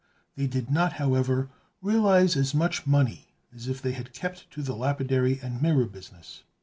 They 0.35 0.47
did 0.47 0.71
not, 0.71 0.93
however, 0.93 1.49
realize 1.79 2.35
as 2.35 2.55
much 2.55 2.87
money 2.87 3.27
as 3.55 3.67
if 3.67 3.83
they 3.83 3.91
had 3.91 4.15
kept 4.15 4.49
to 4.49 4.63
the 4.63 4.73
lapidary 4.75 5.39
and 5.43 5.61
mirror 5.61 5.85
business. 5.85 6.41